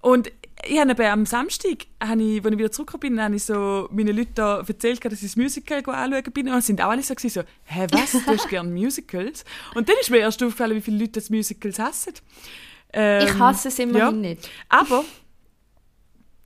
[0.00, 0.30] und
[0.68, 3.88] ich habe eben am Samstag, habe ich, als ich wieder zurückgekommen bin, habe ich so
[3.92, 6.48] meinen Leuten da erzählt, dass ich das Musical anschauen bin.
[6.48, 9.44] Und es sind auch alle so, gewesen, so hä, was, du hast gerne Musicals?
[9.74, 12.14] Und dann ist mir erst aufgefallen, wie viele Leute das Musicals hassen.
[12.92, 14.48] Ähm, Ich hasse es immerhin nicht.
[14.68, 15.04] Aber,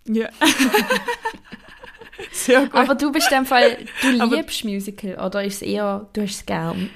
[0.08, 0.28] ja.
[2.32, 2.74] Sehr gut.
[2.74, 6.22] Aber du bist in dem Fall, du Aber- liebst Musical oder ist es eher, du
[6.22, 6.90] hast es gern?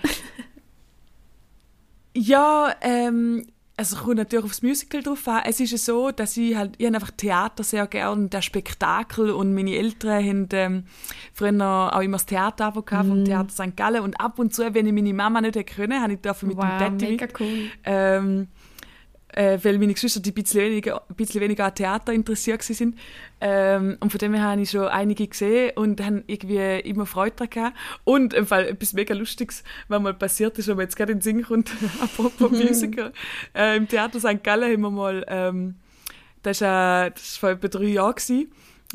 [2.15, 3.47] Ja, ähm,
[3.79, 5.43] also kommt natürlich aufs Musical drauf an.
[5.45, 8.45] Es ist ja so, dass ich halt, ich habe einfach Theater sehr gern und das
[8.45, 10.85] Spektakel und meine Eltern haben ähm,
[11.35, 13.77] früher auch immer das Theater gehabt vom Theater St.
[13.77, 16.49] Gallen und ab und zu, wenn ich meine Mama nicht hätte können, habe ich dafür
[16.49, 17.71] mit dem wow, Tati mega cool.
[17.85, 18.49] ähm,
[19.37, 22.97] äh, weil meine Geschwister die ein bisschen weniger, ein bisschen weniger an Theater interessiert sind.
[23.41, 27.37] Ähm, und von dem her habe ich schon einige gesehen und haben irgendwie immer Freude
[27.37, 27.77] daran gehabt.
[28.05, 31.19] Und im Fall etwas mega Lustiges, was mal passiert ist, wenn man jetzt gerade in
[31.19, 31.71] den Sinn kommt,
[32.03, 33.13] apropos Musical.
[33.55, 34.43] Äh, Im Theater St.
[34.43, 35.77] Gallen haben wir mal, ähm,
[36.43, 38.51] das war, äh, das war vor etwa drei Jahren, gewesen,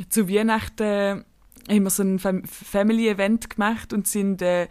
[0.10, 1.24] zu Weihnachten
[1.70, 4.68] haben wir so ein Fam Family-Event gemacht und sind äh,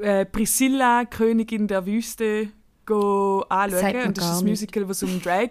[0.00, 2.48] äh, Priscilla, Königin der Wüste,
[2.84, 4.06] go anschauen.
[4.08, 4.48] Und das ist ein.
[4.48, 5.50] Musical, es um Drag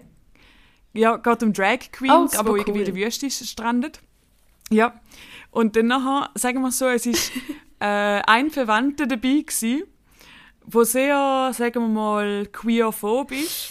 [0.94, 2.88] ja, geht um Drag Oh, Queens, aber wo irgendwie cool.
[2.88, 4.00] in der Wüste ist, strandet.
[4.70, 5.00] Ja.
[5.52, 7.32] Und dann nachher, sagen wir so, es ist
[7.80, 9.84] äh, ein Verwandter dabei gewesen,
[10.66, 13.70] wo sehr, sagen wir mal, queerphob ist.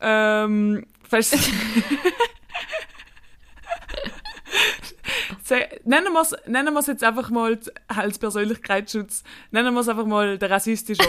[0.00, 1.34] Ähm, fast
[5.84, 10.38] Nennen wir es nennen wir's jetzt einfach mal als Persönlichkeitsschutz, nennen wir es einfach mal
[10.38, 11.02] der rassistische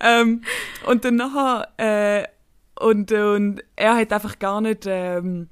[0.00, 0.42] ähm,
[0.86, 2.26] und dann nachher, äh,
[2.78, 5.48] und, und er hat einfach gar nicht, ähm,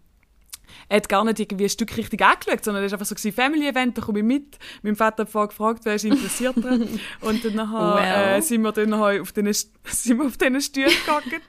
[0.89, 3.33] er hat gar nicht irgendwie ein Stück richtig angeschaut, sondern es war einfach so ein
[3.33, 4.59] Family-Event, da komme ich mit.
[4.83, 7.01] Mein Vater hat gefragt, wer ist interessiert daran.
[7.21, 8.39] Und dann nachher, Well.
[8.39, 9.53] äh, sind wir dann nachher auf diesen,
[9.85, 11.43] sind wir auf diesen Stühlen gegangen.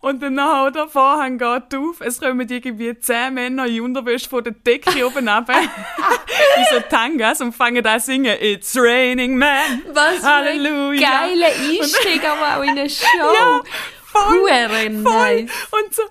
[0.00, 4.42] Und dann nachher der Vorhang geht auf, es kommen irgendwie zehn Männer in Unterwäsche von
[4.42, 5.60] der Decke oben runter,
[6.56, 12.24] in so Tangas und fangen an zu singen «It's raining men, Was Halleluja!» geiler Einstieg,
[12.24, 13.06] aber auch in eine Show.
[13.14, 13.60] Ja,
[14.04, 14.90] voll, voll.
[14.90, 15.50] nice.
[15.70, 16.02] Und so,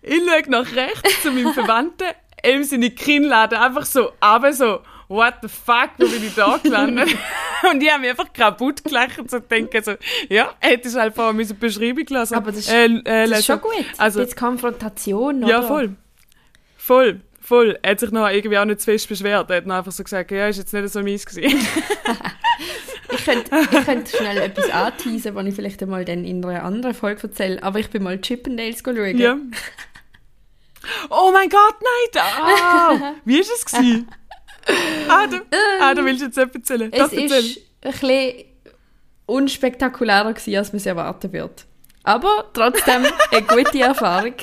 [0.00, 2.08] ich schaue nach rechts zu meinem Verwandten,
[2.44, 4.80] ihm seine Kinnladen einfach so, aber so,
[5.12, 7.08] what the fuck, wo bin ich da gelandet?
[7.70, 9.94] Und ich habe mich einfach kaputt gelacht und so denken so,
[10.28, 12.34] ja, hättest du halt vorher meine Beschreibung lassen.
[12.34, 13.84] Aber das ist, äh, äh, das ist schon gut.
[13.98, 15.68] Also, Jetzt Konfrontation, ja, oder?
[15.68, 15.96] voll.
[16.76, 17.78] Voll, voll.
[17.82, 19.48] Er hat sich noch irgendwie auch nicht zu fest beschwert.
[19.50, 21.64] Er hat noch einfach so gesagt, ja, ist jetzt nicht so mies gewesen.
[23.14, 26.94] Ich könnte, ich könnte schnell etwas anteasen, was ich vielleicht einmal dann in einer anderen
[26.94, 27.62] Folge erzähle.
[27.62, 29.18] Aber ich bin mal Chippendales schauen.
[29.18, 29.36] ja.
[31.10, 32.08] Oh mein Gott, nein!
[32.12, 34.08] da- Ah, wie ist es gewesen?
[35.08, 35.36] Ah, du,
[35.80, 36.92] ah, du willst jetzt etwas erzählen.
[36.92, 37.38] Es Doch, erzähl.
[37.40, 38.44] ist ein bisschen
[39.26, 41.64] unspektakulärer gewesen, als man es erwarten wird.
[42.04, 44.34] Aber trotzdem eine gute Erfahrung.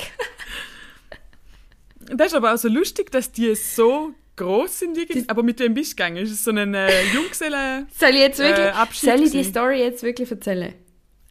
[2.12, 4.96] Das ist aber auch so lustig, dass die so groß sind.
[4.98, 5.24] irgendwie.
[5.28, 6.16] Aber mit wem bist du gegangen?
[6.16, 7.86] Ist es so ein äh, Junggesellen?
[7.98, 9.44] Soll ich jetzt wirklich, Äh, soll ich die.
[9.44, 10.74] Story jetzt wirklich erzählen?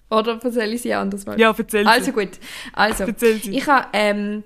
[0.10, 1.40] Oder erzähle ich sie anders mal?
[1.40, 1.90] Ja, erzähl sie.
[1.90, 2.30] Also gut.
[2.74, 3.06] Also,
[3.52, 4.44] ich habe ähm,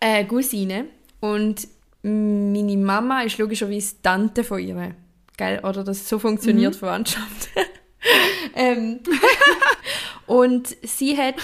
[0.00, 0.86] eine Cousine
[1.20, 1.66] und
[2.10, 4.94] meine Mama ist logischerweise Tante von ihr.
[5.36, 5.60] Gell?
[5.64, 6.78] Oder das so funktioniert Mhm.
[6.78, 7.48] Verwandtschaft.
[8.54, 9.00] ähm,
[10.26, 11.34] und sie hat,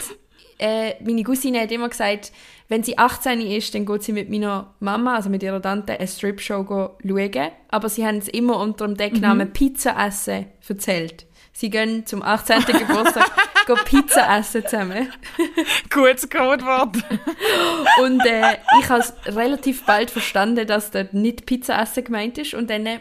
[0.58, 2.32] äh, meine Cousine hat immer gesagt,
[2.68, 6.08] wenn sie 18 ist, dann geht sie mit meiner Mama, also mit ihrer Tante, eine
[6.08, 7.50] Strip-Show schauen.
[7.68, 9.52] Aber sie haben es immer unter dem Decknamen Mhm.
[9.52, 11.26] Pizza essen erzählt.
[11.52, 12.62] Sie gehen zum 18.
[12.64, 13.30] Geburtstag
[13.66, 15.12] go Pizza essen zusammen.
[15.90, 16.96] Gutes Codewort.
[18.02, 22.54] Und äh, ich habe relativ bald verstanden, dass dort nicht Pizza essen gemeint ist.
[22.54, 22.98] Und dann äh,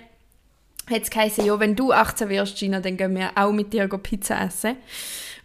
[0.90, 3.88] hat es geheißen, ja, wenn du 18 wirst, Gina, dann gehen wir auch mit dir
[3.88, 4.78] go Pizza essen.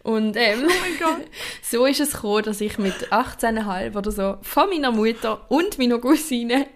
[0.07, 0.69] Und ähm,
[1.61, 5.99] so ist es gekommen, dass ich mit 18,5 oder so von meiner Mutter und meiner
[5.99, 6.67] Cousine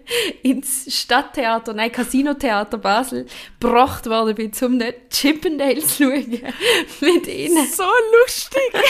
[0.42, 3.24] ins Stadttheater, nein, Casinotheater Basel
[3.58, 6.42] gebracht worden bin, um den Chippendales zu schauen.
[7.00, 7.66] mit ihnen.
[7.66, 7.84] So
[8.20, 8.60] lustig!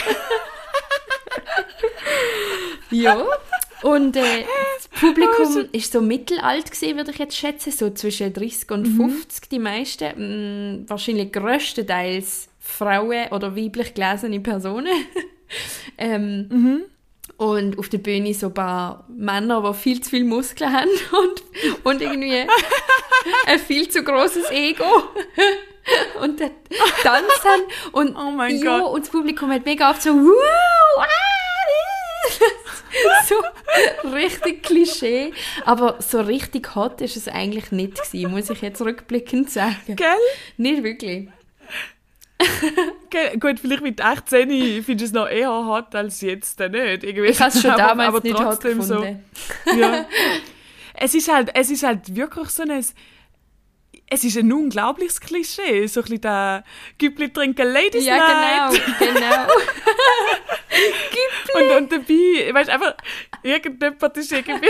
[2.90, 3.24] Ja.
[3.83, 4.44] Und äh,
[4.76, 9.48] das Publikum ist so mittelalt gewesen, würde ich jetzt schätzen, so zwischen 30 und 50
[9.48, 10.83] die meisten.
[10.83, 14.87] Mm, wahrscheinlich größtenteils Frauen oder weiblich gelesene Personen.
[15.98, 16.85] ähm,
[17.37, 21.85] Und auf der Bühne so ein paar Männer, die viel zu viel Muskeln haben und,
[21.85, 22.46] und irgendwie
[23.46, 24.85] ein viel zu großes Ego.
[26.20, 26.53] und dann
[27.03, 28.92] tanzen und, Oh mein ja, Gott.
[28.94, 30.33] und das Publikum hat mega oft so «Wuh,
[30.98, 31.07] ah,
[33.27, 35.33] so richtig Klischee.
[35.64, 39.96] Aber so richtig hot ist es eigentlich nicht gewesen, muss ich jetzt rückblickend sagen.
[39.96, 40.07] Gell?
[40.57, 41.29] Nicht wirklich.
[43.40, 47.05] Gut, vielleicht mit 18 findest du es noch eher hot als jetzt dann nicht.
[47.05, 47.26] Irgendwie.
[47.26, 49.24] Ich habe es schon aber, damals aber nicht trotzdem gefunden.
[49.64, 49.78] So.
[49.78, 50.07] Ja.
[50.94, 52.85] es, ist halt, es ist halt wirklich so ein...
[54.12, 55.87] Es ist ein unglaubliches Klischee.
[55.87, 56.64] So ein bisschen der
[56.98, 58.83] Güppli trinken Ladies Ja, Night.
[58.98, 59.46] genau, genau.
[61.55, 62.94] Und, und dabei, weißt du, einfach,
[63.42, 64.68] irgendjemand ist irgendwie,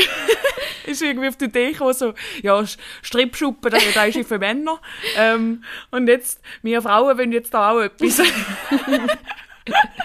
[0.90, 2.64] ist irgendwie auf die Idee gekommen, so, ja,
[3.02, 4.80] Strippschuppen, da, da ist ja für Männer.
[5.16, 8.18] Ähm, und jetzt, wir Frauen wollen jetzt da auch etwas.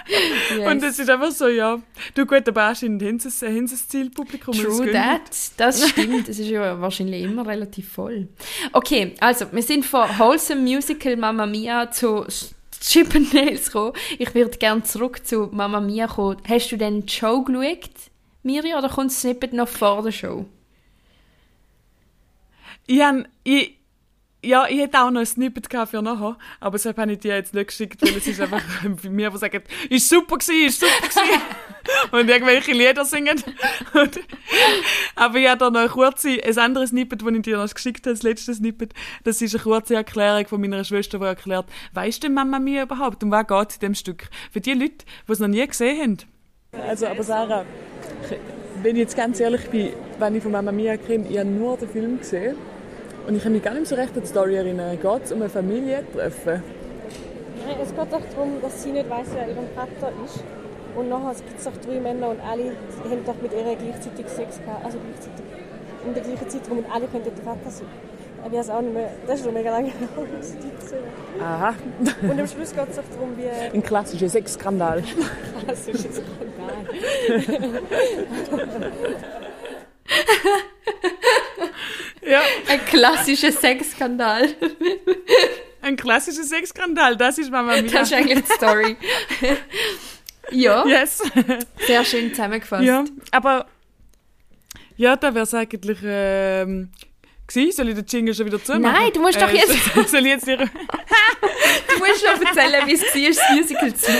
[0.66, 1.80] Und es ist einfach so, ja,
[2.14, 4.54] du gut, aber anscheinend haben sie das Zielpublikum.
[4.54, 5.20] True that.
[5.56, 6.28] Das stimmt.
[6.28, 8.28] Es ist ja wahrscheinlich immer relativ voll.
[8.72, 12.26] Okay, also, wir sind von Wholesome Musical Mamma Mia zu
[12.80, 13.92] Chip and Nails gekommen.
[14.18, 16.38] Ich würde gerne zurück zu Mamma Mia kommen.
[16.48, 17.90] Hast du denn die Show geschaut,
[18.42, 20.46] Miri, oder kommt das Snippet noch vor der Show?
[22.86, 23.77] Ich, hab, ich,
[24.44, 27.54] ja, ich hätte auch noch ein Snippet für nachher, aber deshalb habe ich dir jetzt
[27.54, 28.62] nicht geschickt, weil es ist einfach
[29.02, 31.42] bei mir, die sagen, ist super gewesen, ist super gewesen.
[32.12, 33.42] und irgendwelche Lieder singen.
[33.94, 34.20] Und,
[35.16, 38.06] aber ich habe da noch eine kurze, ein anderes Snippet, das ich dir noch geschickt
[38.06, 42.22] habe, das letzte Snippet, das ist eine kurze Erklärung von meiner Schwester, die erklärt, weisst
[42.22, 44.28] du Mama mir überhaupt, um was geht es in dem Stück?
[44.52, 46.18] Für die Leute, die es noch nie gesehen haben.
[46.86, 47.64] Also, aber Sarah,
[48.82, 51.76] wenn ich jetzt ganz ehrlich bin, wenn ich von Mama Mia kenne, ich habe nur
[51.76, 52.56] den Film gesehen.
[53.28, 54.98] Und ich kann mich gar nicht so recht an die Story erinnern.
[54.98, 56.62] Geht es um ein Familientreffen?
[57.66, 60.42] Nein, es geht auch darum, dass sie nicht weiß, wer ihr Vater ist.
[60.96, 62.72] Und nachher gibt es auch drei Männer und alle
[63.04, 64.82] haben doch mit ihr gleichzeitig Sex gehabt.
[64.82, 65.44] Also gleichzeitig
[66.06, 67.86] in der gleichen Zeitraum und alle könnten der Vater sein.
[68.46, 69.10] Ich weiß auch nicht mehr.
[69.26, 69.92] Das ist schon mega lange.
[71.42, 71.74] Aha.
[72.22, 75.02] Und am Schluss geht es auch darum, wie Ein klassischer Sexskandal.
[75.66, 77.82] klassisches Skandal.
[82.68, 84.48] Ein klassischer Sexskandal.
[85.82, 87.90] ein klassischer Sexskandal, das ist Mama Mia.
[87.90, 88.96] Das ist eigentlich die Story.
[90.50, 91.22] ja, Yes.
[91.86, 92.84] sehr schön zusammengefasst.
[92.84, 93.66] Ja, aber
[94.96, 96.90] ja, da wäre es eigentlich ähm,
[97.46, 97.72] gewesen.
[97.72, 98.82] Soll ich den Jingle schon wieder zumachen?
[98.94, 100.64] Nein, du musst doch jetzt- Soll, soll ich jetzt ihre...
[100.66, 104.12] Du musst schon erzählen, wie es war, das Musical zu.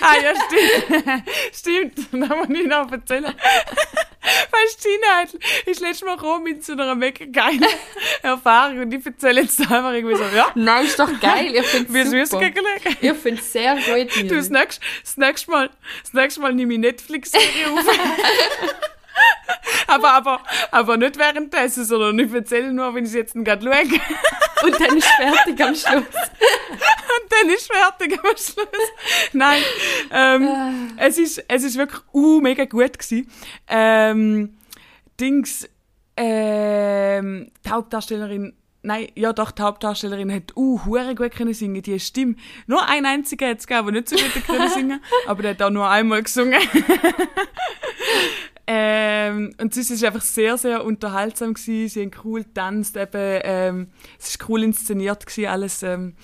[0.00, 1.22] Ah ja, stimmt.
[1.54, 3.34] stimmt, da muss ich noch erzählen.
[4.24, 7.66] Weißt du, ist letztes Mal gekommen mit so einer mega geilen
[8.22, 11.54] Erfahrung und ich erzähle jetzt einfach irgendwie so, ja, Nein, ist doch geil.
[11.54, 12.44] Ich finde wie es süß super.
[12.44, 12.96] gegenlegen.
[13.00, 14.30] Ich finde es sehr gut.
[14.30, 15.70] Du, das nächste, das nächste Mal,
[16.02, 17.84] das nächste Mal nehme ich Netflix-Serie auf.
[19.86, 24.00] aber, aber, aber nicht währenddessen, sondern ich erzähle nur, wenn ich es jetzt gerade schaue.
[24.64, 26.04] Und dann ist fertig am Schluss.
[27.24, 28.54] Und dann ist fertig am Schluss.
[29.32, 29.62] Nein,
[30.10, 33.30] ähm, es, ist, es ist wirklich uh, mega gut gewesen.
[33.66, 34.58] Ähm,
[35.18, 35.66] Dings,
[36.18, 41.98] ähm, die Hauptdarstellerin, nein, ja doch, die Hauptdarstellerin hat uh, hure gut können singen, die
[41.98, 42.34] Stimme.
[42.66, 45.62] Nur ein einziger hat es gegeben, der nicht so gut können singen, aber der hat
[45.62, 46.60] auch nur einmal gesungen.
[48.66, 51.88] Ähm, und es ist einfach sehr, sehr unterhaltsam gewesen.
[51.88, 56.14] Sie haben cool getanzt, eben, ähm, es ist cool inszeniert gewesen, alles, ähm,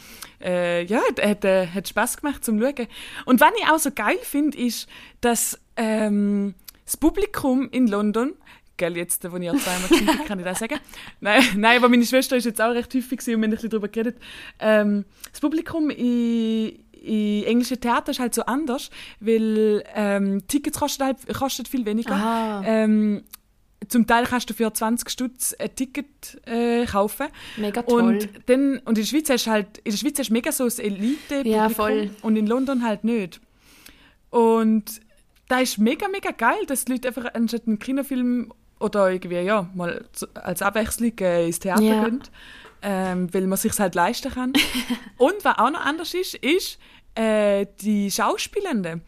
[0.42, 2.86] äh, ja, hat, hat, äh, hat Spaß gemacht zum Schauen.
[3.26, 4.88] Und was ich auch so geil finde, ist,
[5.20, 8.32] dass ähm, das Publikum in London,
[8.78, 10.80] gell, jetzt, wo ich ja zweimal bin, kann ich das sagen.
[11.20, 13.70] Nein, nein, aber meine Schwester ist jetzt auch recht häufig und wir haben ein bisschen
[13.70, 14.16] darüber geredet.
[14.58, 21.04] Ähm, das Publikum in, in englischen Theater ist halt so anders, weil ähm, Tickets kosten,
[21.04, 22.62] halt, kosten viel weniger.
[22.64, 23.22] Ähm,
[23.88, 27.28] zum Teil kannst du für 20 Stutz ein Ticket äh, kaufen.
[27.56, 28.02] Mega toll.
[28.02, 30.78] Und, dann, und in der Schweiz hast halt, in der Schweiz hast mega so ein
[30.78, 32.10] elite Ja, voll.
[32.20, 33.40] und in London halt nicht.
[34.28, 35.00] Und
[35.48, 39.68] da ist mega, mega geil, dass die Leute einfach anstatt einen Kinofilm oder irgendwie, ja,
[39.74, 42.04] mal als Abwechslung äh, ins Theater Ja.
[42.04, 42.22] gehen.
[42.82, 44.52] Ähm, weil man sich halt leisten kann.
[45.18, 46.78] Und was auch noch anders ist, ist
[47.14, 49.02] äh, die Schauspielenden.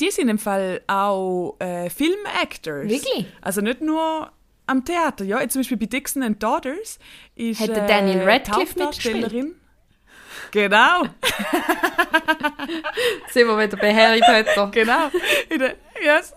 [0.00, 2.88] Die sind im Fall auch äh, Film-Actors.
[2.88, 3.26] Wirklich?
[3.40, 4.32] Also nicht nur
[4.66, 5.24] am Theater.
[5.24, 6.98] Ja, jetzt zum Beispiel bei Dixon and Daughters
[7.34, 9.54] ist Hat der Daniel äh, Radcliffe die Hauptdarstellerin.
[10.54, 11.02] Genau,
[13.32, 14.70] Sind wir wieder bei Harry Potter.
[14.70, 15.10] genau.
[16.00, 16.32] Yes.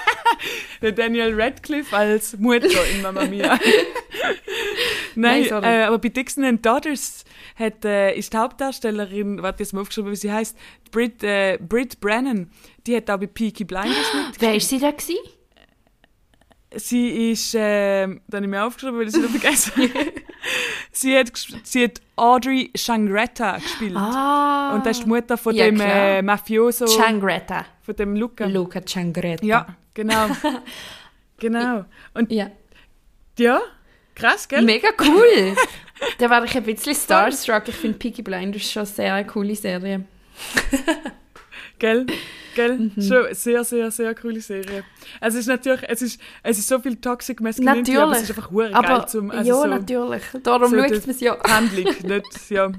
[0.80, 3.58] der Daniel Radcliffe als Mutter in Mamma Mia.
[5.14, 9.74] Nein, Nein, äh, aber bei Dixon and Daughters hat, äh, ist die Hauptdarstellerin, warte, jetzt
[9.74, 10.56] mal aufgeschrieben, wie sie heißt,
[10.90, 12.50] Brit, äh, Brit Brennan.
[12.86, 14.40] Die hat auch bei Peaky Blinders mit.
[14.40, 14.92] Wer war sie da?
[14.92, 15.18] Gewesen?
[16.76, 19.72] Sie ist, äh, da habe ich mir aufgeschrieben, weil ich sie noch vergessen
[20.92, 21.30] sie, hat,
[21.62, 23.96] sie hat Audrey Shangretta gespielt.
[23.96, 24.74] Ah.
[24.74, 27.64] Und das ist die Mutter von Ja, dem äh, Mafioso, Changretta.
[27.82, 28.46] von dem Luca.
[28.46, 29.44] Luca Changretta.
[29.44, 30.28] Ja, genau.
[31.38, 31.84] genau.
[32.14, 32.50] Und Ja.
[33.38, 33.60] ja,
[34.14, 34.62] krass, gell?
[34.62, 35.54] Mega cool.
[36.18, 37.64] da war ich ein bisschen starstruck.
[37.68, 40.04] Ich finde Peaky Blinders schon sehr eine coole Serie.
[41.82, 42.06] Gell?
[42.54, 42.78] Gell?
[42.78, 43.02] Mhm.
[43.02, 44.84] Schon sehr, sehr, sehr coole Serie.
[45.20, 48.30] Also es ist natürlich, es ist, es ist so viel Toxic Masculinity, aber es ist
[48.30, 50.22] einfach hure Aber, geil zum, also ja, so, natürlich.
[50.44, 51.36] Darum so schaut man es ja.
[51.42, 52.70] Handlung, nicht, ja.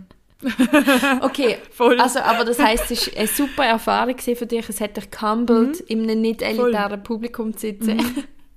[1.22, 2.00] Okay, Voll.
[2.00, 4.70] also, aber das heisst, es war eine super Erfahrung für dich.
[4.70, 5.86] Es hat dich gehumbelt, Mhm.
[5.88, 8.00] in einem nicht elitären Publikum zu sitzen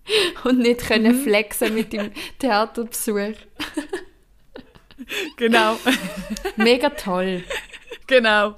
[0.44, 0.86] und nicht Mhm.
[0.86, 3.34] können flexen mit dem Theaterbesuch.
[5.36, 5.76] Genau,
[6.56, 7.42] Mega toll.
[8.06, 8.56] genau.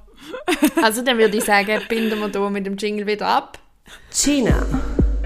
[0.81, 3.59] Also dann würde ich sagen, binden wir hier mit dem Jingle wieder ab.
[4.11, 4.65] Gina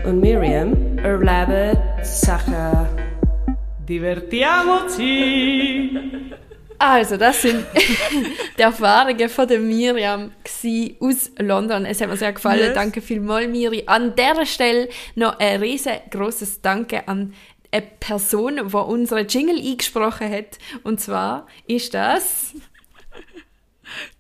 [0.04, 2.88] und Miriam erleben Sachen.
[3.88, 5.92] Divertiamoci!
[6.80, 7.64] Also, das sind
[8.58, 11.86] die Erfahrungen von der Miriam gsi aus London.
[11.86, 12.60] Es hat mir sehr gefallen.
[12.60, 12.74] Yes.
[12.74, 13.84] Danke vielmals, Miri.
[13.86, 17.34] An dieser Stelle noch ein riesengroßes Danke an
[17.72, 20.58] eine Person, die unsere Jingle eingesprochen hat.
[20.84, 22.54] Und zwar ist das...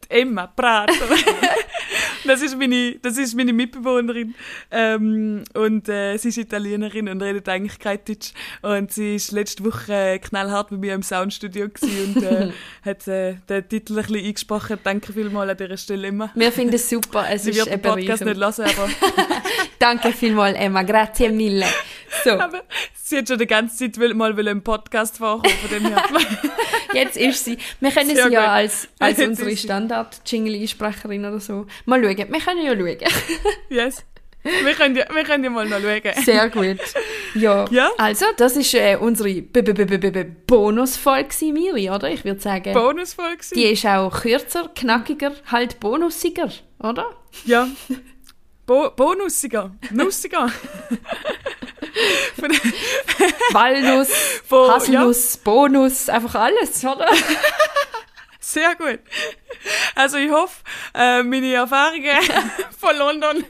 [0.10, 0.94] Emma Prato.
[2.26, 4.36] das, ist meine, das ist meine Mitbewohnerin.
[4.72, 8.34] Ähm, und äh, sie ist Italienerin und redet eigentlich kein Deutsch.
[8.62, 12.52] Und sie ist letzte Woche äh, knallhart bei mir im Soundstudio und äh,
[12.86, 14.80] hat äh, den Titel ein bisschen eingesprochen.
[14.84, 16.32] Danke vielmals an dieser Stelle, Emma.
[16.36, 17.26] Wir finden es super.
[17.30, 18.90] Es Sie ist wird den Podcast nicht hören, aber,
[19.80, 20.84] Danke vielmals, Emma.
[20.84, 21.66] Grazie mille.
[22.24, 22.62] So, aber
[22.94, 25.54] sie hat schon die ganze Zeit will- mal will im Podcast vorkommen.
[25.62, 26.04] Von dem her.
[26.94, 27.58] jetzt ist sie.
[27.80, 28.50] Wir können Sehr sie ja gut.
[28.50, 29.58] als, als Jetzt unsere.
[29.58, 31.66] Standard-Jingle-Einsprecherin oder so.
[31.86, 32.18] Mal schauen.
[32.18, 32.98] Wir können ja schauen.
[33.70, 34.04] yes.
[34.44, 36.02] Wir können, ja, wir können ja mal noch schauen.
[36.26, 36.78] Sehr gut.
[37.34, 37.90] Ja, Ja?
[37.98, 42.10] also das ist äh, unsere Bonusfolge Miri, oder?
[42.12, 47.06] Ich würde sagen, Bonusfolge die ist auch kürzer, knackiger, halt bonusiger, oder?
[47.46, 47.68] Ja.
[48.66, 49.72] Bo Bonussiger.
[49.92, 50.50] Nussiger.
[53.52, 54.10] Walnuss,
[54.48, 57.08] Von- Haselnuss, Bonus, einfach alles, oder?
[58.40, 59.00] Sehr gut.
[59.96, 60.62] Also ich hoffe,
[60.94, 62.18] äh, meine Erfahrungen
[62.80, 63.46] von London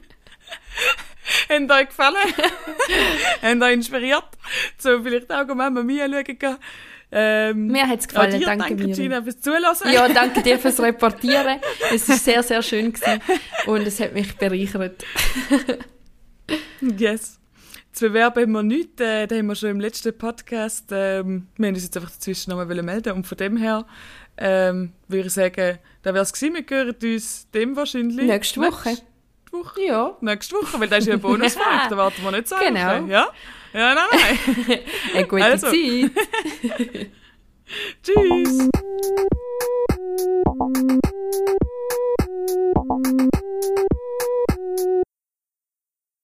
[1.50, 2.16] haben euch gefallen,
[3.42, 4.26] haben euch inspiriert,
[4.78, 6.58] so vielleicht auch mal Mamma Mia schauen gehen.
[7.16, 8.92] Ähm, Mir hat's gefallen, dir, danke, danke.
[8.94, 9.92] Gina fürs Zulassen.
[9.94, 11.60] Ja, danke dir fürs Reportieren.
[11.94, 13.22] Es ist sehr, sehr schön gewesen
[13.68, 15.04] und es hat mich bereichert.
[16.82, 17.40] Yes.
[17.92, 21.68] Zu bewerben haben wir nichts, äh, da haben wir schon im letzten Podcast, ähm, wir
[21.68, 23.86] haben uns jetzt einfach dazwischen nochmal melden und von dem her
[24.36, 28.90] ähm, würde ich sagen, da wäre es gewesen, wir hören uns dem wahrscheinlich Nächste Woche.
[28.90, 29.06] Nächste
[29.52, 29.82] Woche.
[29.86, 32.80] Ja, Nächste Woche, weil das ist ja eine Bonusfolge, da warten wir nicht so Genau.
[32.80, 33.12] lange.
[33.12, 33.28] Ja?
[33.74, 34.80] Ja, nein, nein.
[35.16, 35.68] eine gute Also.
[35.68, 36.12] Zeit.
[38.04, 38.70] Tschüss.